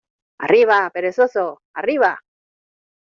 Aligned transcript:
¡arriba, 0.39 0.89
perezoso!...¡ 0.89 1.61
arriba! 1.77 2.19